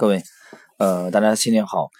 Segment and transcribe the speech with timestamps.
[0.00, 0.22] 各位，
[0.78, 1.90] 呃，大家新年好。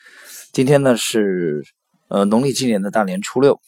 [0.54, 1.62] 今天呢是
[2.09, 3.60] 呃农历今年的大年初六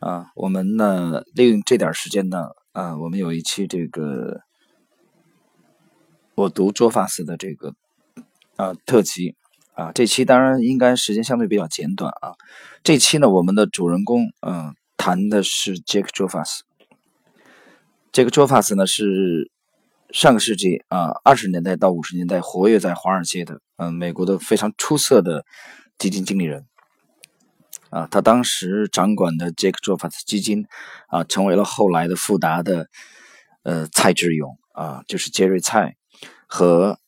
[0.00, 0.26] 啊。
[0.34, 4.42] 我们呢利用这点时间呢啊，我们有一期这个
[6.34, 7.72] 我读卓法斯的这个
[8.56, 9.34] 啊特辑
[9.72, 9.92] 啊。
[9.92, 12.34] 这期当然应该时间相对比较简短啊。
[12.84, 16.64] 这期呢，我们的主人公嗯谈的是杰克卓法斯。
[18.12, 19.50] 这个卓法斯呢是。
[20.12, 25.44] 上个世纪啊，二十年代到五十年代活跃在华尔街的，嗯，美国的非常出色的
[25.98, 26.66] 基金经理人
[27.90, 30.66] 啊，他当时掌管的杰克·卓法斯基金
[31.08, 32.88] 啊，成为了后来的富达的
[33.62, 35.96] 呃蔡志勇啊，就是杰瑞蔡
[36.46, 36.98] 和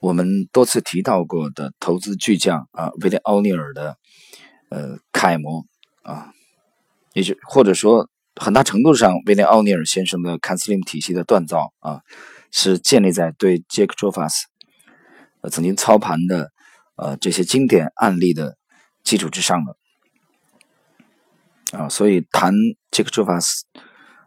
[0.00, 3.96] 我们多次提到过的投资巨匠啊威廉·奥尼尔的
[4.70, 5.64] 呃楷模
[6.02, 6.32] 啊，
[7.12, 8.08] 也就或者说。
[8.42, 12.00] 很大程度上，威廉·奥尼尔先生的坎斯林体系的锻造啊，
[12.50, 14.46] 是建立在对杰克·卓法斯
[15.42, 16.50] 呃曾经操盘的
[16.96, 18.56] 呃这些经典案例的
[19.04, 19.76] 基础之上的
[21.78, 21.90] 啊。
[21.90, 22.54] 所以谈
[22.90, 23.66] 杰克·卓法斯，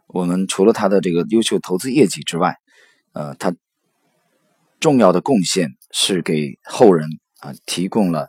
[0.06, 2.54] 我们除了他的这个优秀投资业绩之外，
[3.14, 3.52] 呃，他
[4.78, 7.08] 重要的贡献是给后人
[7.40, 8.28] 啊提供了。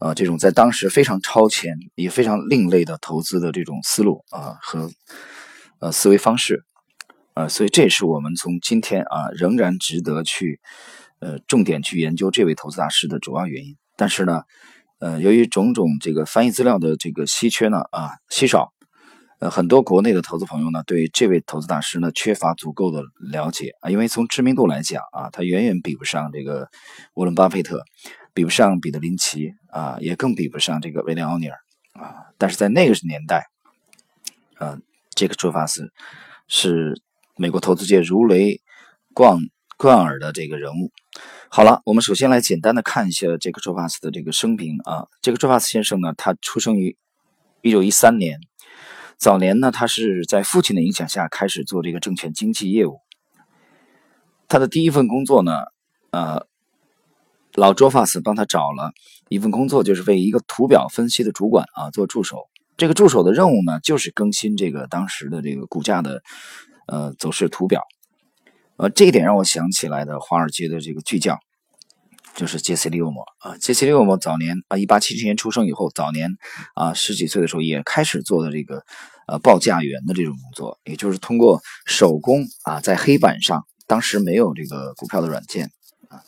[0.00, 4.90] 啊，这种在当时非常超前也非常另类的投资的这种思路啊和
[5.78, 6.64] 呃思维方式，
[7.34, 10.58] 啊，所以这也是我们从今天啊仍然值得去
[11.20, 13.76] 呃重点去研究这位投资大师的主要原因。
[13.94, 14.44] 但是呢，
[15.00, 18.72] 呃，由于种种这个翻译资料的这个稀缺呢啊稀少，
[19.38, 26.70] 呃，很多国内的投资朋友呢对这位投资大师呢缺乏足够的了解啊，因为从知名度来讲啊，他远远比不上这个
[27.12, 27.84] 沃伦巴菲特。
[28.32, 31.58] 比不上彼得林奇啊，也更比不上这个威廉奥尼尔
[31.92, 32.32] 啊。
[32.38, 33.48] 但是在那个年代，
[34.58, 34.78] 呃，
[35.14, 35.92] 杰克卓法斯
[36.46, 37.00] 是
[37.36, 38.60] 美国投资界如雷
[39.12, 39.38] 贯
[39.76, 40.92] 贯耳的这个人物。
[41.48, 45.08] 好了，我们首先来简单的看一下杰克卓法斯的这个生平啊。
[45.20, 46.96] 杰克卓法斯先生呢，他出生于
[47.62, 48.40] 一九一三年，
[49.16, 53.00] 早年呢，他是在父亲的影响下开始做这个证券经纪业务。
[54.46, 55.52] 他的第一份工作呢，
[56.10, 56.48] 呃。
[57.60, 58.92] 老卓法斯帮他找了
[59.28, 62.38] 一份工作，就是为一个图表分析的主管啊做助手。
[62.78, 66.22] 这个助手的任务呢，就是更新这个当时的这个股价的
[66.86, 67.82] 呃走势图表。
[68.78, 71.38] 呃，这一点让我想起来的华尔街的这个巨匠，
[72.34, 73.58] 就是杰西·利欧摩啊。
[73.58, 76.30] 杰西·利欧摩早年啊，一八七七年出生以后，早年
[76.74, 78.82] 啊十几岁的时候也开始做的这个
[79.28, 85.70] 呃报价员的这种工作，也就是通过手工啊在黑板上，当时没有这个股票的软件
[86.08, 86.24] 啊，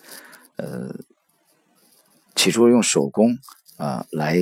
[0.56, 0.94] 呃。
[2.42, 3.38] 起初用手工
[3.76, 4.36] 啊来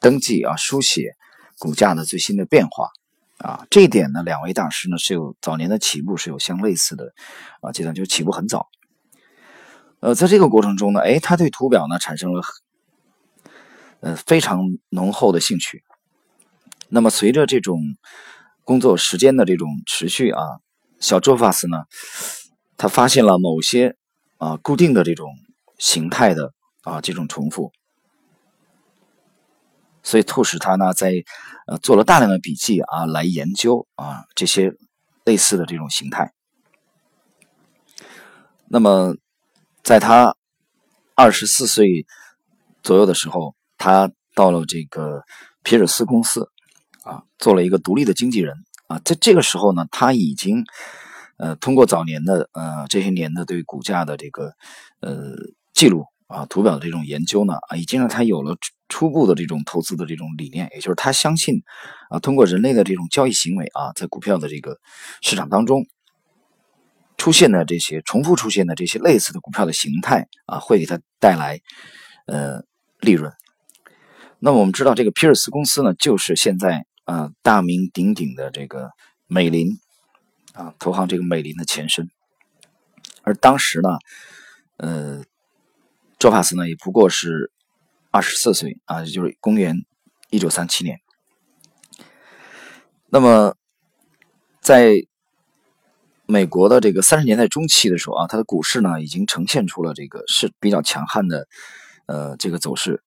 [0.00, 1.14] 登记啊书写
[1.56, 2.90] 股价的最新的变化
[3.38, 7.14] 啊，这一点呢，两位大师呢是有早年的起步是有相类似的
[7.60, 8.66] 啊阶段，就起步很早。
[10.00, 12.42] 呃，在这个过程中呢，哎，他对图表呢产生了
[14.00, 15.84] 呃非常浓厚的兴趣。
[16.88, 17.80] 那么随着这种
[18.64, 20.42] 工作时间的这种持续啊，
[20.98, 21.84] 小卓法斯呢，
[22.76, 23.94] 他发现了某些
[24.38, 25.30] 啊固定的这种
[25.78, 26.52] 形态的。
[26.86, 27.72] 啊，这种重复，
[30.04, 31.24] 所以促使他呢，在
[31.66, 34.72] 呃做了大量的笔记啊，来研究啊这些
[35.24, 36.32] 类似的这种形态。
[38.68, 39.16] 那么，
[39.82, 40.36] 在他
[41.16, 42.06] 二十四岁
[42.84, 45.24] 左右的时候，他到了这个
[45.64, 46.52] 皮尔斯公司
[47.02, 48.54] 啊，做了一个独立的经纪人
[48.86, 49.00] 啊。
[49.04, 50.64] 在这个时候呢，他已经
[51.36, 54.52] 呃通过早年的呃这些年的对股价的这个
[55.00, 55.34] 呃
[55.72, 56.06] 记录。
[56.28, 58.56] 啊，图表的这种研究呢，啊，已经让他有了
[58.88, 61.62] 初步的这种投资的这种理念，也就是他相信，
[62.10, 64.80] 啊，通过人类的这种交易行为啊，在股票的这个
[65.22, 65.86] 市场当中
[67.16, 71.60] 出现的这些重复出现的这些类似的股票的形态啊，会给他带来
[72.26, 72.64] 呃
[72.98, 73.32] 利润。
[74.40, 78.90] 那么我们知道，这个皮尔斯公司呢，就是现在啊大名鼎鼎的这个
[79.28, 79.68] 美林
[80.54, 82.10] 啊，投行这个美林的前身，
[83.22, 83.90] 而当时呢，
[84.78, 85.22] 呃。
[86.18, 87.52] 卓法斯呢，也不过是
[88.10, 89.84] 二十四岁啊，也就是公元
[90.30, 90.98] 一九三七年。
[93.10, 93.54] 那么，
[94.62, 94.94] 在
[96.24, 101.46] 美国的这个三十年代中期的时候啊，它的股市呢，已经呈现出了这个是比较强悍的
[102.06, 103.02] 呃这个走势。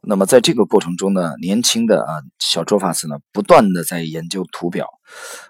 [0.00, 4.88] 那么，在这个过程中呢，年轻的啊小卓法斯呢，不断的在研究图表。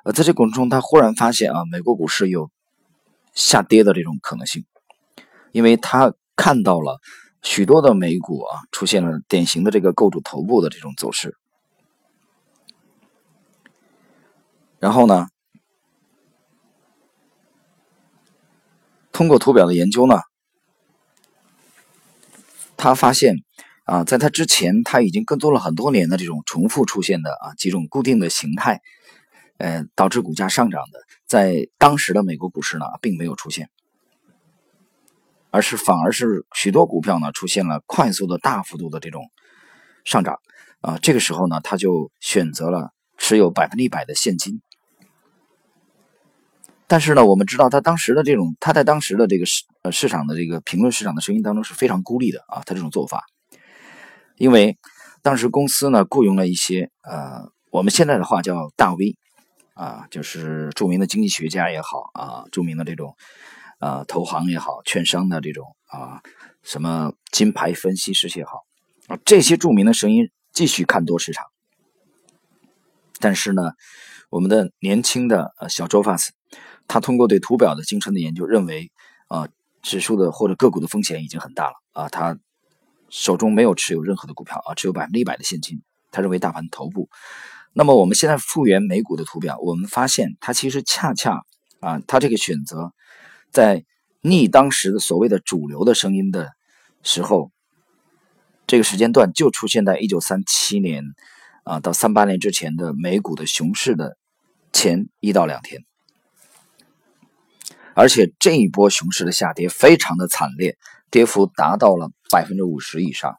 [0.03, 2.51] 呃，在这过程中，他忽然发现啊，美国股市有
[3.35, 4.65] 下跌的这种可能性，
[5.53, 6.13] 因为他。
[6.39, 7.01] 看到了
[7.43, 11.37] 许多的美股啊，出现了典型的这个构筑头部的这种走势。
[14.79, 15.27] 然后呢，
[19.11, 20.21] 通过图表的研究呢，
[22.77, 23.35] 他发现
[23.83, 28.81] 啊，在他之前他已经跟踪了很多年的这种重复出现的啊几种固定的形态，
[29.57, 33.69] 呃，导致股价上涨的，在当时的美国股市呢，并没有出现，
[35.51, 39.25] 而是反而是许多股票呢出现了快速的大幅度的这种
[40.05, 40.39] 上涨
[40.81, 44.61] 啊，这个时候呢，他就选择了持有百分之一百的现金。
[46.87, 53.25] 但是呢，我们知道他当时的这种，他在当时的这个市呃市场的这个评论市场的声音当中是非常孤立的啊，他这种做法，
[54.37, 54.79] 因为
[55.21, 59.19] 当时公司呢雇佣了一些呃我们现在的话叫大 V
[59.75, 63.15] 啊，就是著名的经济学家也好啊，著名的这种
[63.79, 66.23] 呃投行也好，券商的这种啊
[66.63, 68.65] 什么金牌分析师也好
[69.07, 71.47] 啊，这些著名的声音继续看多市场，
[73.19, 73.73] 但是呢，
[74.31, 76.17] 我们的年轻的呃小周发。
[76.91, 78.91] 他通过对图表的精深的研究，认为
[79.27, 79.47] 啊，
[79.83, 82.09] 指数的或者个股的风险已经很大了啊。
[82.09, 82.39] 他
[83.11, 85.83] 手中没有持有任何的股票啊，只有百分之一百的现金。
[86.11, 87.11] 他认为大盘头部。
[87.75, 91.43] 那么我们现在复原美股的图表，我们发现它其实恰恰
[91.81, 92.95] 啊，他这个选择
[93.51, 93.85] 在
[94.21, 96.51] 逆当时的所谓的主流的声音的
[97.03, 97.51] 时候，
[98.67, 101.05] 这个时间段就出现在一九三七年
[101.65, 104.17] 啊到三八年之前的美股的熊市的
[104.73, 105.85] 前一到两天。
[107.95, 110.79] 而且这一波熊市的下跌非常的惨烈，
[111.11, 113.37] 跌幅达到了百分之五十以上。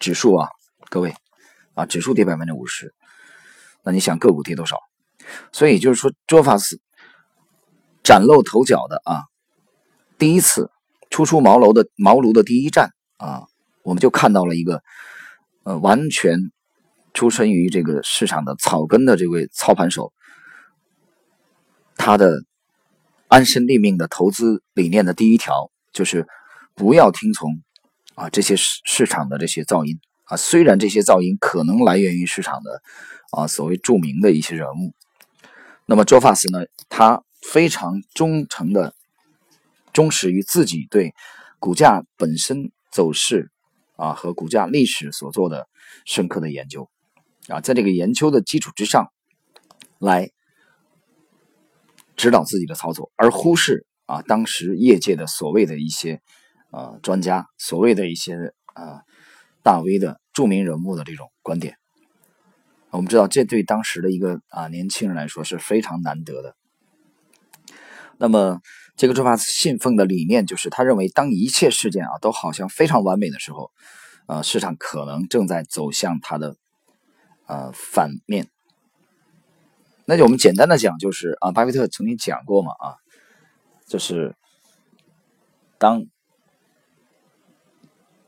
[0.00, 0.48] 指数啊，
[0.90, 1.14] 各位
[1.74, 2.92] 啊，指数跌百分之五十，
[3.84, 4.78] 那你想个股跌多少？
[5.52, 6.80] 所以就是说，卓法斯
[8.02, 9.22] 崭露头角的啊，
[10.18, 10.70] 第一次
[11.10, 13.44] 初出茅庐的茅庐的第一站啊，
[13.82, 14.82] 我们就看到了一个
[15.64, 16.38] 呃，完全
[17.12, 20.12] 出身于这个市场的草根的这位操盘手，
[21.96, 22.44] 他的。
[23.26, 26.28] 安身立命的投资理念的第一条就是
[26.74, 27.60] 不要听从
[28.14, 32.80] 啊这些市市场的这些噪音啊，虽然这些噪音可能来源于市场的
[33.32, 34.94] 啊所谓著名的一些人物，
[35.86, 38.94] 那么周法斯呢，他非常忠诚的
[39.94, 41.14] 忠实于自己对
[41.58, 43.50] 股价本身走势
[43.96, 45.66] 啊和股价历史所做的
[46.04, 46.90] 深刻的研究
[47.48, 49.10] 啊，在这个研究的基础之上
[49.98, 50.30] 来。
[52.16, 56.22] 指导自己的操作，而忽视啊当时业界的所谓的一些
[56.70, 59.02] 呃专家，所谓的一些啊
[59.64, 61.76] 大 V 的著名人物的这种观点。
[62.90, 66.54] 我们知道，这对当时的一个啊年轻人来说是非常难得的。
[68.16, 68.60] 那么，
[68.96, 73.72] 这个周法信奉的理念就是，他认为当一切事件啊都好像非常完美的时候，
[74.26, 76.56] 呃，市场可能正在走向它的
[77.46, 78.48] 呃反面。
[80.04, 82.94] 那就我们简单的讲，就是啊，巴菲特曾经讲过嘛，啊，
[83.88, 84.36] 就是
[85.78, 86.04] 当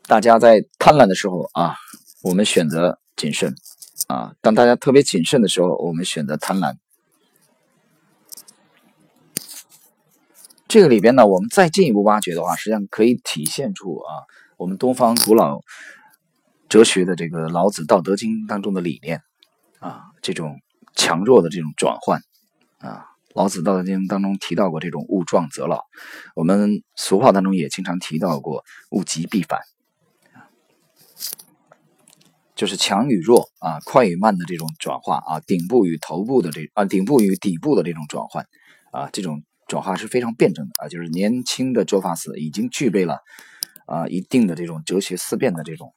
[0.07, 1.77] 大家在贪婪的时候啊，
[2.23, 3.55] 我们选择谨慎
[4.09, 6.77] 啊；当大家特别谨慎的时候，我们选择贪婪。
[10.69, 14.25] 这个里边呢，我们再进一步挖掘的话，实际上可以体现出啊，
[14.57, 15.61] 我们东方古老
[16.69, 19.23] 哲学的这个老子《道德经》当中的理念
[19.81, 20.59] 啊，这种。
[20.99, 22.23] 强弱的这种转换，
[22.79, 23.05] 啊，
[23.35, 25.85] 老子《道德经》当中提到过这种物壮则老，
[26.35, 29.61] 我们俗话当中也经常提到过物极必反，
[32.55, 38.46] 就是强与弱啊，快与慢的这种转化啊，顶部与头部的这啊，顶部与底部的这种转换
[38.91, 43.20] 啊，这种转化是非常辩证的啊，就是年轻的周法斯已经具备了
[43.87, 45.94] 啊一定的这种哲学思辨的这种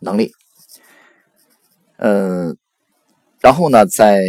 [0.00, 0.32] 能力，
[1.96, 2.54] 呃。
[3.42, 4.24] 然后呢，在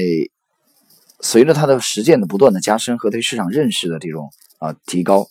[1.21, 5.25] 随着他的实践的不断的加深和对市场认识的这种啊提高，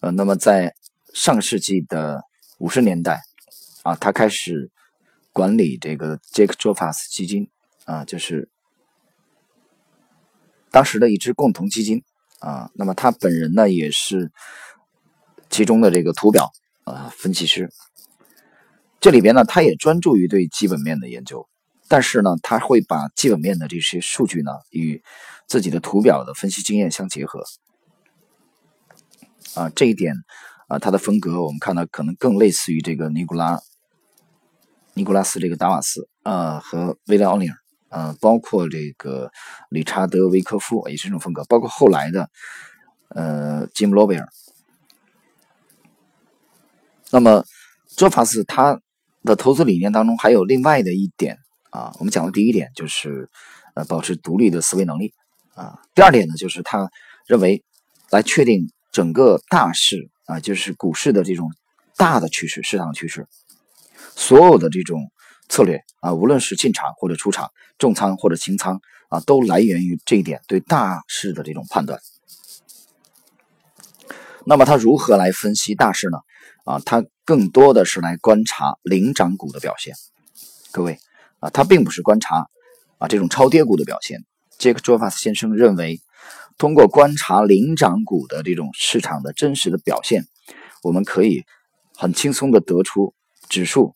[0.00, 0.74] 呃，那么在
[1.12, 2.22] 上世纪的
[2.58, 3.20] 五十年代
[3.82, 4.70] 啊，他开始
[5.32, 7.48] 管理这个 Jack j o f a s 基金
[7.84, 8.48] 啊，就是
[10.70, 12.04] 当时的一支共同基金
[12.40, 12.70] 啊。
[12.74, 14.32] 那么他本人呢，也是
[15.48, 16.50] 其中的这个图表
[16.84, 17.70] 啊分析师。
[19.00, 21.46] 这里边呢，他也专注于对基本面的研究。
[21.88, 25.02] 但是呢，他会把基本面的这些数据呢与
[25.48, 27.42] 自己的图表的分析经验相结合，
[29.54, 30.14] 啊，这一点
[30.68, 33.58] 啊，他的风格我们看到可能更类似于这个尼古拉
[34.94, 37.56] 尼古拉斯这个达瓦斯啊和威廉奥尼尔
[37.90, 39.30] 啊，包括这个
[39.68, 42.30] 理查德维科夫也是这种风格，包括后来的
[43.08, 44.26] 呃吉姆罗贝尔。
[47.10, 47.44] 那么
[47.96, 48.80] 卓法斯他
[49.24, 51.38] 的投资理念当中还有另外的一点。
[51.72, 53.30] 啊，我们讲的第一点就是，
[53.74, 55.14] 呃，保持独立的思维能力
[55.54, 55.78] 啊。
[55.94, 56.90] 第二点呢，就是他
[57.28, 57.62] 认为
[58.10, 61.48] 来确定整个大势啊，就是股市的这种
[61.96, 63.28] 大的趋势，市场趋势，
[64.16, 65.12] 所有的这种
[65.48, 71.98] 策略啊，无论是进场或者出场、重仓或者轻仓啊，都来源于这一点对大势的这种判断。
[74.46, 76.18] 那么他如何来分析大势呢？
[76.64, 79.96] 啊，他更多的是来观察领涨股的表现。
[80.70, 81.00] 各位
[81.40, 82.46] 啊，他并不是观察
[82.98, 84.24] 啊这种超跌股的表现。
[84.58, 86.00] 杰克·卓法斯先生认为。
[86.58, 90.26] 通过观察领涨股的这种市场的真实的表现，
[90.82, 91.42] 我们可以
[91.96, 93.14] 很轻松的得出
[93.48, 93.94] 指数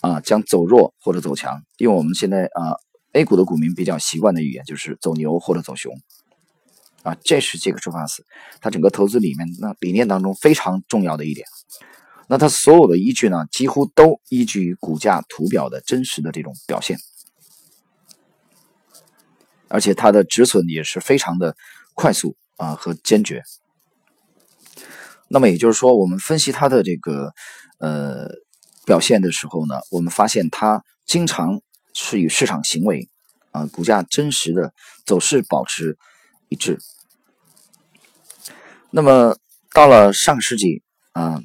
[0.00, 1.62] 啊将走弱或者走强。
[1.78, 2.74] 用我们现在啊
[3.12, 5.92] A 股的股民比较习惯的语言，就是走牛或者走熊
[7.02, 7.16] 啊。
[7.22, 8.24] 这是这个出发词，
[8.60, 11.46] 它整个投资里面那理念当中非常重要的一点。
[12.28, 16.98] 那他所有的依据呢，几乎都依据于股价图表的真实的这种表现，
[19.68, 21.56] 而且他的止损也是非常的。
[21.92, 23.42] 快速啊和坚决，
[25.28, 27.34] 那么也就是说，我们分析他的这个
[27.78, 28.26] 呃
[28.86, 31.60] 表现的时候呢，我们发现他经常
[31.94, 33.08] 是与市场行为
[33.50, 34.72] 啊股价真实的
[35.04, 35.98] 走势保持
[36.48, 36.78] 一致。
[38.90, 39.36] 那么
[39.72, 40.82] 到了上世纪
[41.12, 41.40] 啊，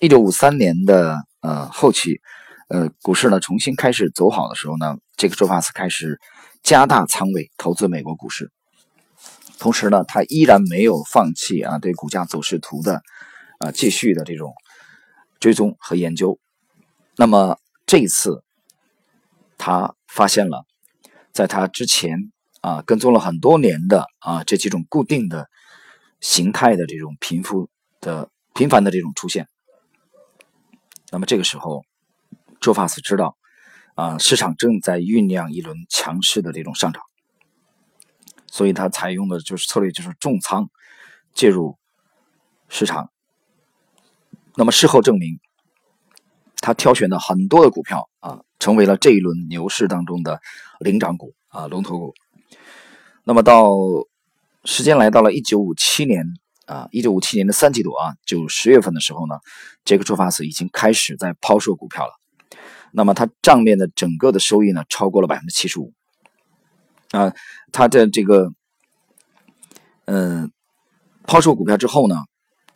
[0.00, 2.20] 一九五三年的呃后期，
[2.68, 6.20] 呃股市呢重新开始走好的时候呢，这个周法斯开始
[6.62, 8.50] 加大仓位投资美国股市。
[9.58, 13.00] 同时呢，他依然没有放弃啊对股价走势图的
[13.58, 14.52] 啊继续的这种
[15.38, 16.40] 追踪和研究。
[17.16, 18.42] 那么这一次，
[19.64, 20.66] 他发现了，
[21.32, 25.48] 在他之前啊跟踪了很多年的啊这几种固定的
[26.20, 29.46] 形态的这种贫富的频繁的这种出现。
[31.12, 31.84] 那么这个时候，
[32.60, 33.36] 周法斯知道
[33.94, 37.00] 啊市场正在酝酿一轮强势的这种上涨。
[38.48, 40.68] 所以他采用的就是策略，就是重仓
[41.34, 41.78] 介入
[42.68, 43.12] 市场。
[44.56, 45.38] 那么事后证明，
[46.62, 50.40] 他挑选的很多的股票啊，成为了这一轮牛市当中的
[50.80, 52.14] 领涨股啊，龙头股。
[53.24, 53.72] 那么到
[54.64, 56.24] 时间来到了一九五七年
[56.66, 59.34] 啊，一九五七年的三季度啊，就十月份的时候呢，
[59.84, 62.12] 杰克·朱法斯已经开始在抛售股票了。
[62.92, 65.92] 那么他账面的整个的收益呢，超过了百分之七十五。
[67.10, 67.34] 啊，
[67.72, 68.52] 他的这个，
[70.04, 70.52] 嗯，
[71.24, 72.16] 抛售股票之后呢，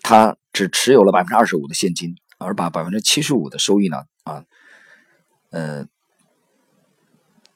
[0.02, 4.44] 他只持有了百分之二十五的现金，而把百分之七十五的收益呢，啊，
[5.50, 5.86] 呃，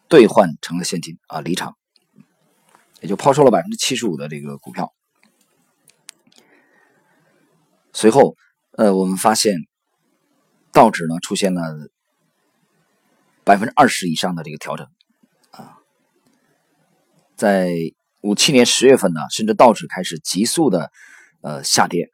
[0.09, 1.77] 兑换成了现金啊，离场，
[3.01, 4.93] 也就抛售了百分之七十五的这个股票。
[7.93, 8.37] 随后，
[8.73, 9.67] 呃，我们发现
[10.73, 11.91] 道指呢出现了
[13.45, 14.87] 百分之二十以上的这个调整
[15.51, 15.77] 啊。
[17.37, 17.71] 在
[18.23, 20.91] 五七年十月份呢，甚至道指开始急速的
[21.43, 22.11] 呃下跌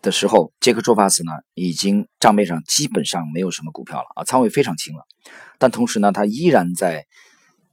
[0.00, 5.04] 的时候，杰克·卓法斯呢已经账面上基本上没有什么股票了啊，仓位非常轻了。
[5.58, 7.06] 但同时呢，他依然在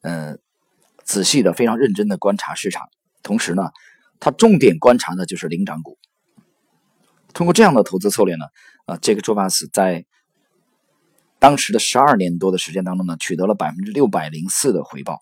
[0.01, 0.37] 呃
[1.03, 2.89] 仔细的、非常认真的观察市场。
[3.21, 3.71] 同时呢，
[4.19, 5.97] 他重点观察的就是领涨股。
[7.33, 8.45] 通过这样的投资策略呢，
[8.85, 10.05] 啊，杰克·卓法斯在
[11.37, 15.21] 当时的十二年多的时间当中呢，取得了百分之六百零四的回报。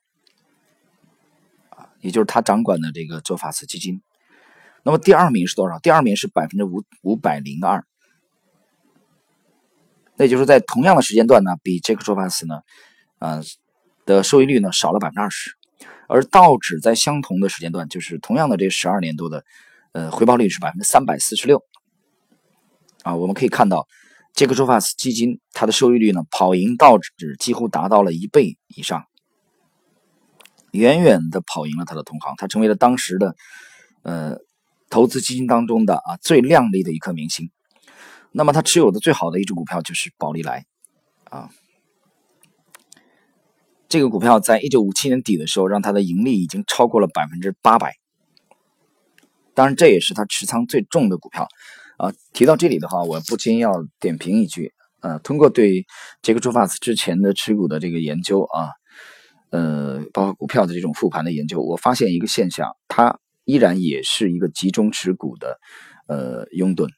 [1.70, 4.02] 啊也就是他掌管的这个做法斯基金，
[4.84, 5.80] 那么第二名是多少？
[5.80, 7.86] 第二名是百分之五五百零二，
[10.18, 12.62] 那就是在同样的时间段呢，比这个做法斯呢，
[13.20, 13.42] 呃
[14.06, 15.52] 的收益率呢少了百分之二十，
[16.08, 19.46] 而道指在相同的时间段，就是同样的这十二年多的，
[19.94, 21.64] 呃回报率是百分之三百四十六，
[23.04, 23.88] 啊，我们可以看到，
[24.34, 29.06] 杰克·卓法斯基金它的收益率呢跑赢道指几乎达到了一倍以上。
[30.72, 33.36] 远远的跑赢了他的同行，他成为了当时的
[34.02, 34.38] 呃
[34.94, 37.50] 投资基金当中的啊最亮丽的一颗明星。
[38.32, 40.66] 那么他持有的最好的一只股票就是宝利来
[41.32, 41.50] 啊，
[43.90, 47.96] 这个股票在一九五七年底的时候，让他的盈利已经超过了百分之八百。
[49.56, 51.48] 当然，这也是他持仓最重的股票
[51.98, 52.14] 啊。
[52.32, 55.88] 提到这里的话，我不禁要点评一句，呃，通过对
[56.22, 58.70] 杰克·朱法斯之前的持股的这个研究啊。
[59.50, 65.60] 呃，包括股票的这种复盘的研究，我发现一个现象，它依然也是一个集中持股的
[66.08, 66.90] 呃拥趸，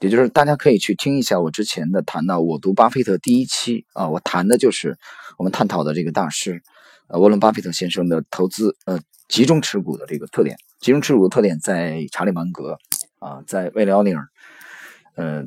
[0.00, 4.96] 也就是大家可以去听一下我之前的谈到我读巴菲特第一期啊，我谈的就是
[5.36, 6.62] 我们探讨的这个大师
[7.08, 12.78] 呃沃伦巴菲特先生的投资呃集中持股的这个特点，集中持股的特点在查理芒格
[13.18, 14.26] 啊，在威廉奥尼尔，
[15.16, 15.46] 呃。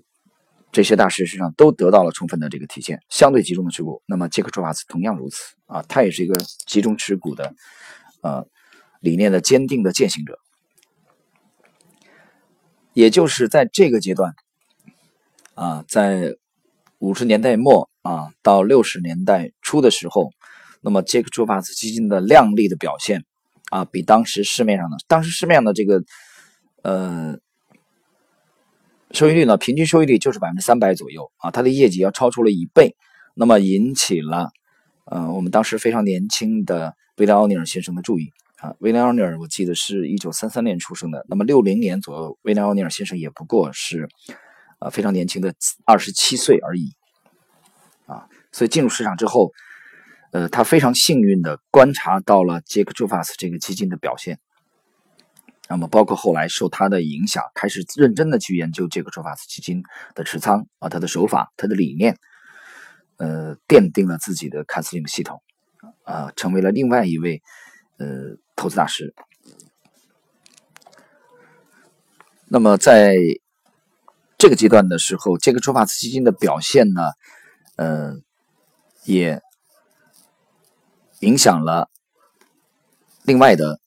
[0.74, 4.02] 这些大师身上都得到了充分的这个体现，相对集中的持股。
[4.06, 5.36] 那么杰克·卓瓦斯同样如此
[5.66, 6.34] 啊，他也是一个
[6.66, 7.54] 集中持股的，
[8.22, 8.48] 呃，
[9.02, 10.40] 理念的坚定的践行者。
[12.94, 14.34] 也就是在这个阶段，
[15.56, 16.36] 啊，在
[17.00, 20.32] 五十年代末啊到六十年代初的时候，
[20.82, 23.24] 那么杰克·朱法斯基金的靓丽的表现
[23.70, 26.04] 啊，比当时市面上的当时市面上的这个
[26.84, 27.38] 呃
[29.12, 32.98] 收益率呢，平均收益率就是百分之三百左右啊，它的业绩要超出了一倍，
[33.36, 34.52] 那么引起了
[35.06, 38.34] 呃我们当时非常年轻的威廉·奥尼尔先生的注意。
[38.62, 41.26] 啊，威廉·奥尼尔，我记得是一九三三年出生的。
[41.28, 44.08] 那么六零年左右，威廉·奥尼尔先生也不过是，
[44.80, 46.94] 呃，非常年轻的二十七岁而已。
[48.06, 49.52] 啊，所以进入市场之后，
[50.32, 54.38] 呃，他非常幸运的观察到了杰克·朱法斯这个基金的表现。
[55.68, 59.82] 那么，包括后来受他的影响，开始认真的去研究杰克·朱法斯基金
[60.14, 62.16] 的持仓啊，他的手法、他的理念，
[63.18, 65.42] 呃，奠定了自己的卡斯林系统，
[66.04, 67.42] 啊，成为了另外一位，
[67.98, 68.38] 呃。
[68.56, 69.14] 投资大师。
[72.48, 73.16] 那么在
[74.38, 77.12] 这个阶段的时候，这个出发基金的表现呢，
[77.78, 78.16] 呃，
[79.06, 79.42] 也
[81.20, 81.90] 影响了
[83.24, 83.80] 另外的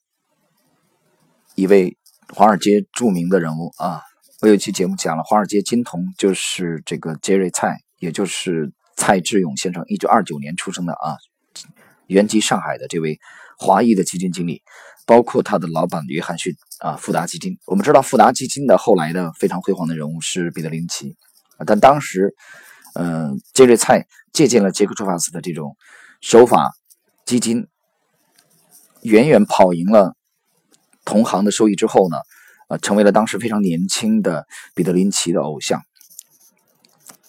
[1.53, 1.95] 一位
[2.33, 4.01] 华尔街著名的人物啊。
[4.41, 11.17] 我有期节目讲了，华尔街金童就是这个杰瑞蔡，也就是蔡志勇先生，一九二九年出生的啊，
[12.07, 13.19] 原籍上海的这位。
[13.57, 14.61] 华裔的基金经理，
[15.05, 17.57] 包括他的老板约翰逊啊，富达基金。
[17.65, 21.15] 我们知道富达基金的后来的非常辉煌的人物是彼得林奇
[21.57, 22.35] 啊，但当时，
[22.95, 25.75] 嗯，杰瑞蔡借鉴了杰克·朱法斯的这种
[26.21, 26.71] 手法，
[27.25, 27.67] 基金
[29.01, 30.15] 远远跑赢了
[31.05, 32.17] 同行的收益之后呢，
[32.67, 35.81] 呃，成为了当时非常年轻的彼得林奇的偶像。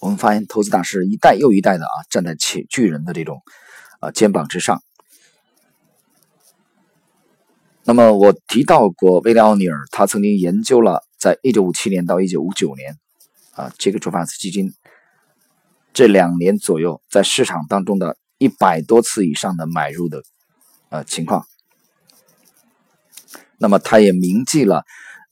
[0.00, 3.40] 我们发现投资大师一代又一代的啊，站在巨巨人的这种
[4.00, 4.83] 啊肩膀之上。
[7.88, 12.99] 那么我提到过威廉·奥尼尔，他曾经研究了在1957年到1959年，
[13.52, 14.75] 啊，这个卓法斯基金
[15.93, 20.25] 这两年左右在市场当中的一百多次以上的买入的
[20.89, 21.47] 呃情况。
[23.58, 24.84] 那么他也铭记了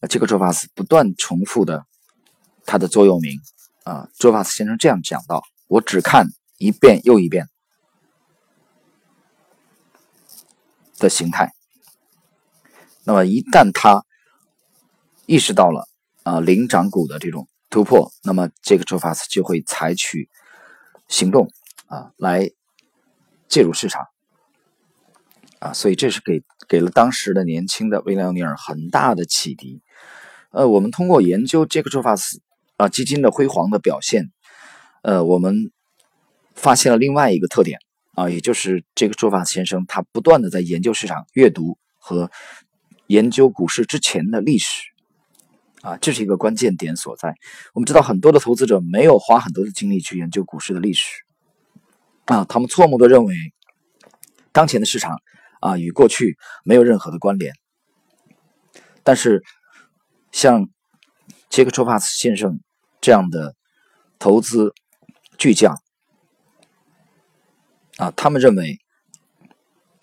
[0.08, 1.84] 这个卓法斯不断重复的
[2.64, 3.40] 他的座右铭
[3.82, 6.28] 啊，卓法斯先生这样讲到：“我只看
[6.58, 7.48] 一遍又一遍
[11.00, 11.52] 的形态。”
[13.06, 14.04] 那么一旦他
[15.26, 15.86] 意识到了
[16.22, 20.28] 啊领涨股的这种突破，那么这个周法斯就会采取
[21.08, 21.50] 行动
[21.86, 22.50] 啊来
[23.48, 24.06] 介入市场
[25.58, 29.82] 啊，所以这是给给了当时的年轻的威廉尼尔很大的启迪。
[30.50, 32.40] 呃，我们通过研究杰克周法斯
[32.76, 34.30] 啊基金的辉煌的表现，
[35.02, 35.72] 呃，我们
[36.54, 37.78] 发现了另外一个特点
[38.12, 42.30] 啊，也就是这个周法先生他不断的在研究市场、阅读和。
[43.06, 44.80] 研究股市之前的历史，
[45.82, 47.34] 啊，这是一个关键点所在。
[47.74, 51.04] 我们知道很多的投资者没有花很多的精力去研究股市的历史，
[52.24, 53.34] 啊，他们错误的认为
[54.52, 55.20] 当前的市场
[55.60, 57.52] 啊与过去没有任何的关联。
[59.02, 59.42] 但是，
[60.32, 60.68] 像
[61.50, 62.60] 杰克·丘帕斯先生
[63.00, 63.54] 这样的
[64.18, 64.72] 投资
[65.36, 65.76] 巨匠，
[67.98, 68.78] 啊，他们认为。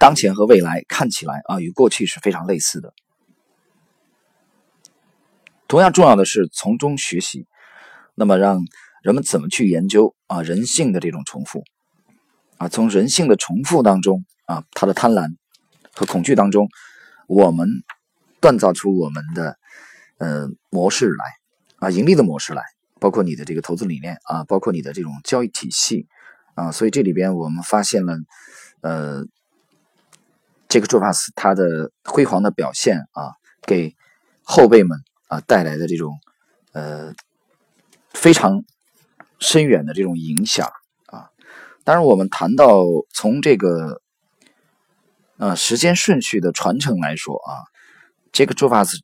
[0.02, 2.92] 当前和未来看起来啊，与过去是非常类似的。
[5.68, 7.46] 同样重要的是从中学习，
[8.16, 8.62] 那么让
[9.04, 11.64] 人们怎么去研究啊人性的这种重复
[12.58, 15.36] 啊，从人性的重复当中啊，他的贪婪
[15.94, 16.68] 和恐惧当中，
[17.28, 17.70] 我们
[18.42, 19.60] 锻造出我们的
[20.18, 21.26] 呃模式来
[21.76, 22.64] 啊，盈利的模式来，
[23.00, 26.08] 包括你的这个投资理念啊，包括你的这种交易体系
[26.56, 28.18] 啊，所以这里边我们发现了
[28.82, 29.28] 呃。
[30.72, 33.36] 这个朱法斯他的辉煌的表现啊，
[33.68, 33.94] 给
[34.42, 36.18] 后辈们啊带来的这种
[36.72, 37.14] 呃
[38.14, 38.64] 非常
[39.38, 40.72] 深远的这种影响
[41.08, 41.28] 啊。
[41.84, 44.02] 当然，我们谈到从这个
[45.36, 47.68] 呃时间顺序的传承来说啊，
[48.32, 48.96] 这个朱法斯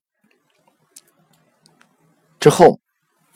[2.39, 2.79] 之后，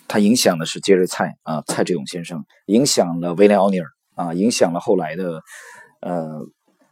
[0.08, 5.42] 他影响的是杰瑞蔡啊蔡志勇先生，影响了威廉奥尼尔啊，影响了后来的
[6.00, 6.46] 呃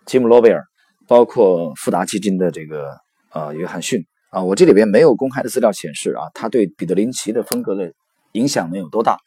[0.06, 0.66] 吉姆罗贝尔。
[1.10, 2.96] 包括富达基金的这个
[3.34, 7.92] 呃约翰逊啊，我这里边没有公开的资料显示啊，他对彼得林奇的风格的
[8.34, 9.18] 影响没有多大。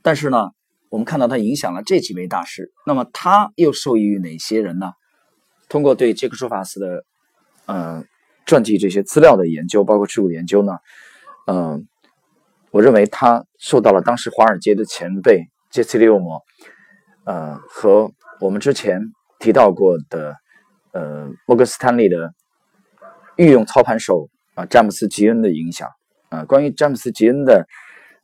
[0.00, 0.48] 但是呢，
[0.88, 2.72] 我们看到他影响了这几位大师。
[2.86, 4.92] 那么他又受益于哪些人呢？
[5.68, 7.04] 通过对杰克舒法斯的
[7.66, 8.02] 呃
[8.46, 10.78] 传记这些资料的研究，包括持股研究呢，
[11.46, 11.86] 嗯，
[12.70, 16.40] 我认为他受到了当时华尔街的前辈杰西·利欧摩，
[17.24, 19.02] 呃，和我们之前
[19.38, 20.36] 提到过的。
[20.96, 22.32] 呃，摩根斯坦利的
[23.36, 25.90] 御用操盘手啊，詹姆斯·吉恩的影响
[26.30, 27.66] 啊，关于詹姆斯·吉恩的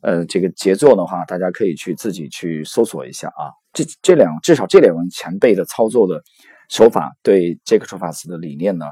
[0.01, 3.53] 呃这个杰作的话，大家可以去自己去搜索一下啊。
[3.75, 6.23] 这这两至少这两位前辈的操作的
[6.71, 8.87] 手法，对杰克·托法斯的理念呢，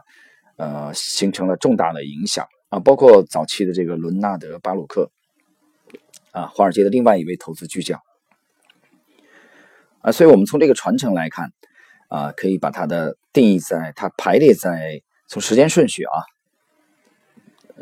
[0.59, 2.79] 呃，形成了重大的影响啊。
[2.81, 5.11] 包括早期的这个伦纳德·巴鲁克
[6.33, 7.99] 啊，华尔街的另外一位投资巨匠
[10.03, 10.12] 啊。
[10.12, 11.51] 所以我们从这个传承来看
[12.11, 16.16] 啊，可以把它的定义在它排列在从时间顺序啊，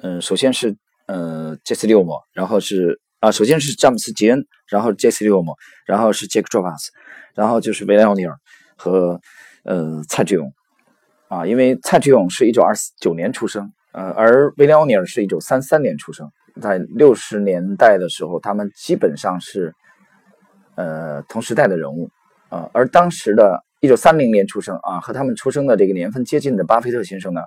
[0.02, 3.00] 嗯，首先是呃杰斯·利奥莫，然后是。
[3.20, 5.52] 啊，首先是詹姆斯·杰恩，然后杰西·利奥莫，
[5.86, 6.92] 然后是杰克·卓巴斯，
[7.34, 8.32] 然后就是维莱奥尼尔
[8.76, 9.20] 和
[9.64, 10.52] 呃蔡志勇
[11.26, 16.30] 啊，因为蔡志勇是一九二九年出生，呃，而维莱奥尼尔是一九三三年出生，
[16.62, 19.74] 在六十年代的时候，他们基本上是
[20.76, 22.08] 呃同时代的人物
[22.50, 27.42] 啊，而当时的一九三零年出生啊，和他们出生的这个年份接近的巴菲特先生呢，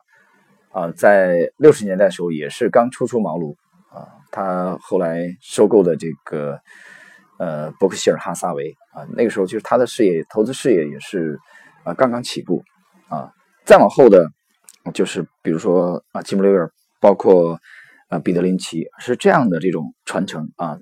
[0.71, 3.55] 啊，在六十年代的时候也是刚初出茅庐。
[3.93, 6.57] 啊，他后来收购的这个
[7.37, 11.37] 呃伯克希尔哈撒韦啊，那个时候就是他的事业投资事业也是
[11.83, 12.63] 啊刚刚起步
[13.09, 13.33] 啊。
[13.65, 14.31] 再往后的
[14.93, 17.59] 就是比如说啊吉姆雷尔，包括
[18.07, 20.79] 啊彼得林奇，是这样的这种传承啊。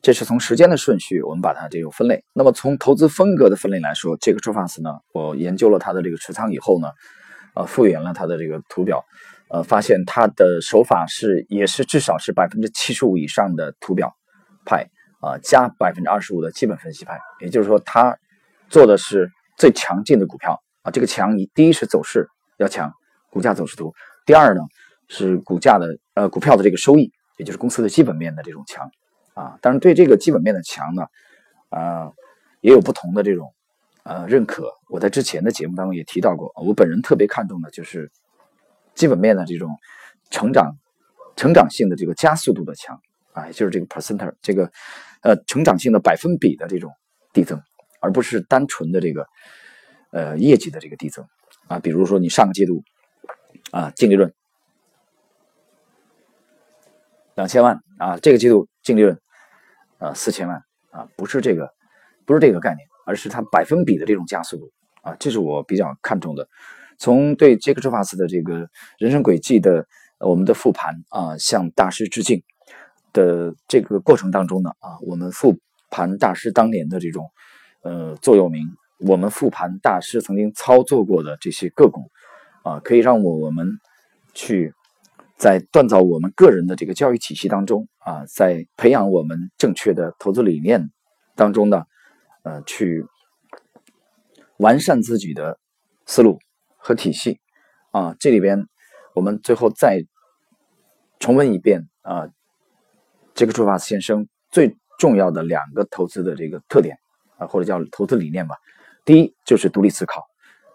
[0.00, 2.24] 这是从时间的顺序，我们把它这个分类。
[2.32, 6.88] 那么从投资风格的分类来说，这个朱法斯呢，我研究了他的这个持仓以后呢，
[7.54, 9.04] 呃，复原了他的这个图表。
[9.50, 14.14] 呃，发现他的手法是也是至少是百分之七十五以上的图表
[14.66, 18.14] 派啊，加百分之二十五的基本分析派，也就是说，他
[18.68, 20.90] 做的是最强劲的股票啊。
[20.90, 22.92] 这个强，你第一是走势要强，
[23.30, 23.88] 股价走势图；
[24.26, 24.60] 第二呢
[25.08, 28.90] 是股价的呃股票的这个收益，也就是公司的基本面的这种强
[29.38, 29.58] 啊。
[29.62, 31.06] 但是，对这个基本面的强呢，
[31.68, 32.12] 啊
[32.60, 33.54] 也有不同的这种
[34.02, 34.72] 呃认可。
[34.88, 38.10] 我在之前的节目当中也提到过，我本人特别看重的就是。
[38.94, 39.70] 基本面的这种
[40.28, 40.76] 成长、
[41.36, 43.00] 成长性的这个加速度的强
[43.32, 44.72] 啊，也就是这个 percent 这个
[45.22, 46.90] 呃成长性的百分比的这种
[47.32, 47.62] 递增，
[48.00, 49.24] 而不是单纯的这个
[50.10, 51.24] 呃业绩的这个递增
[51.68, 51.78] 啊。
[51.78, 52.82] 比如说你上个季度
[53.70, 54.34] 啊净利润
[57.36, 59.16] 两千万啊，这个季度净利润
[59.98, 61.70] 啊四千万啊，不是这个
[62.26, 64.70] 不是这个概念，而是它百分比的这种加速度
[65.02, 66.48] 啊，这是我比较看重的。
[66.98, 69.86] 从对杰克·朱法斯的这个人生轨迹的
[70.18, 72.42] 我们的复盘啊，向大师致敬
[73.12, 75.58] 的这个过程当中呢啊，我们复
[75.90, 77.30] 盘大师当年的这种
[77.82, 78.66] 呃座右铭，
[79.06, 82.10] 我们复盘大师曾经操作过的这些个股
[82.64, 83.68] 啊，可以让我我们
[84.34, 84.74] 去
[85.38, 90.90] 在锻造我们个人的这个教育体系当中啊，在培养我们正确的投资理念
[91.34, 91.84] 当中呢，
[92.42, 93.06] 呃，去
[94.58, 95.58] 完善自己的
[96.04, 96.38] 思路。
[96.80, 97.38] 和体系
[97.90, 98.66] 啊，这里边
[99.14, 100.06] 我们最后再
[101.18, 102.28] 重温一遍啊，
[103.34, 106.96] 杰克朱法斯先生最重要的两个投资的这个特点
[107.36, 108.54] 啊，或者叫投资理念吧。
[109.04, 110.24] 第一就是独立思考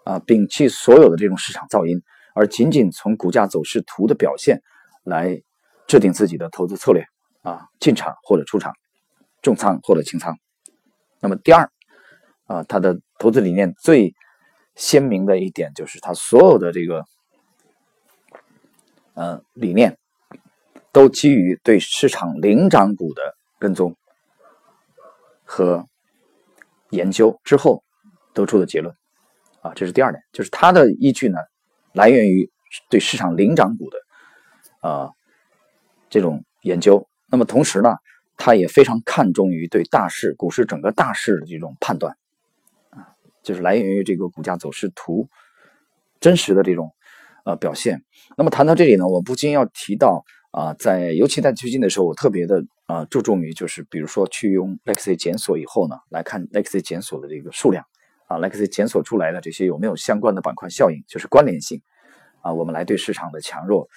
[0.04, 2.00] 啊，摒弃所有的这种市场噪音，
[2.34, 4.60] 而仅仅从股价走势图的表现
[5.02, 5.40] 来
[5.86, 7.02] 制定自己的投资策略
[7.40, 8.74] 啊，进场或者出场，
[9.40, 10.36] 重仓或者轻仓。
[11.20, 11.70] 那么第二
[12.44, 14.14] 啊，他的投资理念最。
[14.76, 17.04] 鲜明的一点就是，他所有的这个，
[19.14, 19.96] 呃，理念
[20.90, 23.94] 都基于对市场领涨股的跟踪
[25.44, 25.86] 和
[26.90, 27.84] 研究之后
[28.32, 28.92] 得出的结论，
[29.60, 31.38] 啊，这是第二点，就是他的依据呢，
[31.94, 32.50] 来源于
[32.90, 33.98] 对市场领涨股的，
[34.86, 35.10] 啊，
[36.10, 37.08] 这种研究。
[37.28, 37.96] 那么同时呢，
[38.36, 42.16] 他也非常看重于对大势、股市整个大势的这种判断。
[42.90, 45.28] 啊就是来源于这个股价走势图
[46.18, 46.94] 真实的这种
[47.44, 48.02] 呃表现。
[48.36, 57.84] 那么谈到这里呢，我不禁要提到啊，在尤其在最近的时候，我特别的啊注重于就是比如说去用 Lexi 检索以后呢，来看 Lexi 检索的这个数量
[58.26, 61.82] 啊，Lexi 检索出来的这些有没有相关的板块效应，就是关联性
[62.42, 63.88] 啊，我们来对市场的强弱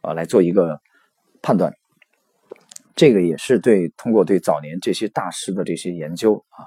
[0.00, 0.80] 啊来做一个
[1.42, 1.72] 判断。
[2.94, 6.66] 这个也是对通过对早年这些大师的这些研究啊。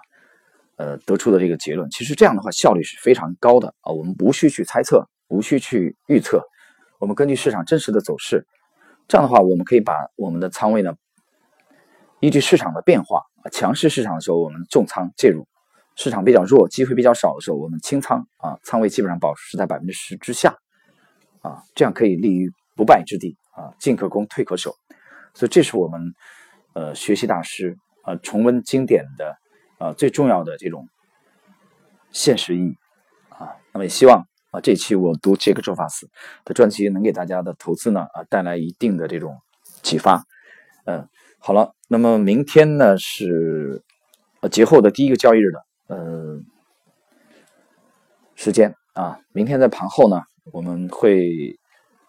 [0.77, 3.91] 呃，得出的这个结论，其实这样的话效率是非常高的啊。
[3.91, 6.41] 我们无需去猜测，无需去预测，
[6.97, 8.47] 我们根据市场真实的走势，
[9.07, 10.95] 这样的话，我们可以把我们的仓位呢，
[12.19, 15.47] 依据市场的变化啊，强势市场的时候我们重仓介入，
[15.95, 20.57] 市场比较弱、机会比较少的时候我们清仓啊，仓位基本上保持在百分之十之下
[21.41, 24.73] 啊，这样可以立于不败之地啊，进可攻，退可守。
[25.33, 26.13] 所以这是我们
[26.73, 29.37] 呃学习大师啊，重温经典的。
[29.81, 30.87] 啊，最重要的这种
[32.11, 32.75] 现实意义
[33.29, 36.07] 啊，那么也希望啊，这期我读杰克·周法斯
[36.45, 39.39] 的专辑，能给大家的投资呢啊带来一定的这种
[39.81, 40.23] 启发。
[40.85, 43.81] 嗯，好了，那么明天呢是
[44.41, 46.39] 呃节后的第一个交易日了呃
[48.35, 51.59] 时间啊，明天在盘后呢，我们会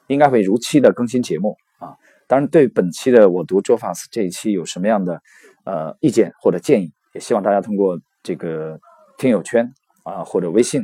[0.07, 1.97] 应该会如期的更新节目啊。
[2.27, 5.21] 当然，对本期的我读卓法斯这一期有什么样的
[5.65, 8.79] 呃意见或者建议，也希望大家通过这个
[9.19, 9.73] 听友圈
[10.05, 10.83] 啊或者微信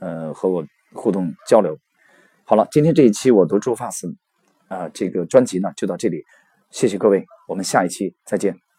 [0.00, 0.64] 呃和我。
[0.94, 1.78] 互动交流，
[2.44, 4.14] 好了，今天这一期我读周发斯
[4.68, 6.22] 啊，这个专辑呢就到这里，
[6.70, 8.71] 谢谢各位，我们下一期再见。